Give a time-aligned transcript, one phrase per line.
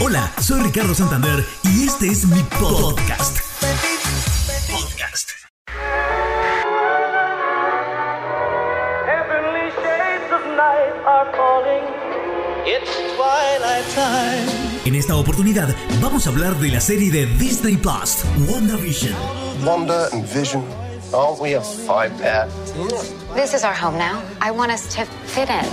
[0.00, 3.38] Hola, soy Ricardo Santander y este es mi podcast.
[4.70, 5.30] Podcast.
[9.06, 11.84] Heavenly shades of night are falling.
[12.66, 14.80] It's twilight time.
[14.84, 19.14] En esta oportunidad vamos a hablar de la serie de Disney Plus, WandaVision.
[19.64, 20.87] Wanda and Vision.
[21.12, 22.46] Aren't we a five pair?
[23.34, 24.22] This is our home now.
[24.42, 25.64] I want us to fit in.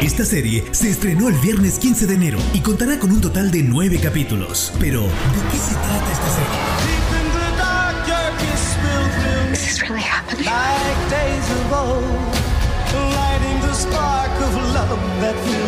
[0.00, 3.62] Esta serie se estrenó el viernes 15 de enero y contará con un total de
[3.64, 4.72] nueve capítulos.
[4.78, 5.08] Pero, ¿de
[5.50, 7.19] qué se trata esta serie?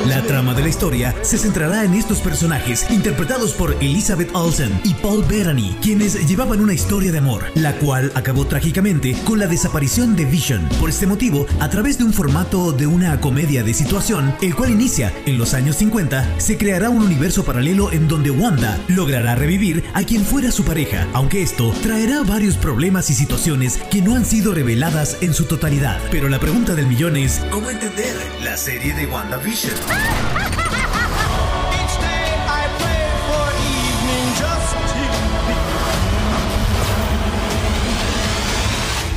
[0.06, 4.94] La trama de la historia se centrará en estos personajes interpretados por Elizabeth Olsen y
[4.94, 10.16] Paul Bettany, quienes llevaban una historia de amor, la cual acabó trágicamente con la desaparición
[10.16, 10.68] de Vision.
[10.80, 14.70] Por este motivo, a través de un formato de una comedia de situación, el cual
[14.70, 19.84] inicia en los años 50, se creará un universo paralelo en donde Wanda logrará revivir
[19.94, 24.24] a quien fuera su pareja, aunque esto traerá varios problemas y situaciones que no han
[24.24, 26.00] sido reveladas en su totalidad.
[26.10, 29.06] Pero la pregunta del millón es, ¿cómo entender la serie de
[29.42, 30.22] WandaVision?
[30.22, 30.31] Each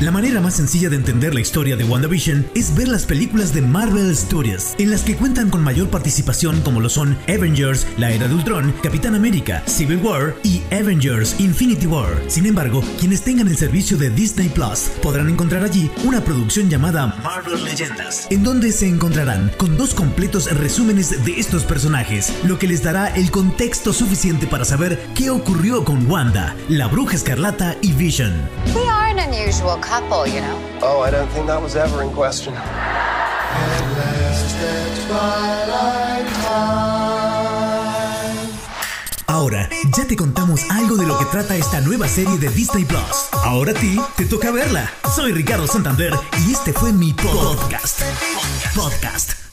[0.01, 3.61] La manera más sencilla de entender la historia de WandaVision es ver las películas de
[3.61, 8.27] Marvel Studios, en las que cuentan con mayor participación como lo son Avengers, La Era
[8.27, 12.09] de Ultron, Capitán América, Civil War y Avengers Infinity War.
[12.27, 17.15] Sin embargo, quienes tengan el servicio de Disney Plus podrán encontrar allí una producción llamada
[17.23, 22.67] Marvel Leyendas, en donde se encontrarán con dos completos resúmenes de estos personajes, lo que
[22.67, 27.93] les dará el contexto suficiente para saber qué ocurrió con Wanda, la Bruja Escarlata y
[27.93, 28.33] Vision.
[29.25, 30.79] An unusual couple, you know.
[30.83, 32.53] Oh, I don't think that was ever in question.
[39.27, 43.29] Ahora, ya te contamos algo de lo que trata esta nueva serie de Disney Plus.
[43.43, 44.91] Ahora a ti te toca verla.
[45.15, 46.13] Soy Ricardo Santander
[46.45, 48.01] y este fue mi podcast.
[48.75, 49.44] Podcast.